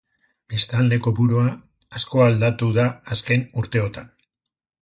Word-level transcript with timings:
Biztanle-kopurua 0.53 1.43
asko 1.99 2.25
aldatu 2.29 2.73
da 2.81 2.89
azken 3.17 3.47
urteotan. 3.63 4.13